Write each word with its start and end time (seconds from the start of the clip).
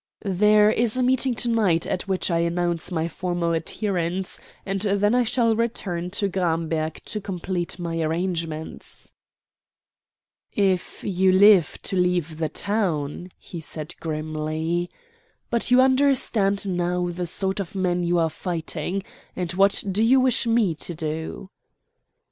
"There 0.25 0.71
is 0.71 0.97
a 0.97 1.03
meeting 1.03 1.35
to 1.35 1.47
night 1.47 1.85
at 1.85 2.07
which 2.07 2.31
I 2.31 2.39
announce 2.39 2.91
my 2.91 3.07
formal 3.07 3.53
adherence, 3.53 4.39
and 4.65 4.81
then 4.81 5.13
I 5.13 5.23
shall 5.23 5.55
return 5.55 6.09
to 6.17 6.27
Gramberg 6.27 7.03
to 7.05 7.21
complete 7.21 7.77
my 7.77 8.01
arrangements." 8.01 9.11
"If 10.53 11.03
you 11.03 11.31
live 11.31 11.77
to 11.83 11.95
leave 11.97 12.39
the 12.39 12.49
town," 12.49 13.29
he 13.37 13.61
said 13.61 13.93
grimly. 13.99 14.89
"But 15.51 15.69
you 15.69 15.81
understand 15.81 16.67
now 16.67 17.09
the 17.09 17.27
sort 17.27 17.59
of 17.59 17.75
men 17.75 18.01
you 18.01 18.17
are 18.17 18.31
fighting. 18.31 19.03
And 19.35 19.51
what 19.51 19.83
do 19.91 20.01
you 20.01 20.19
wish 20.19 20.47
me 20.47 20.73
to 20.73 20.95
do?" 20.95 21.51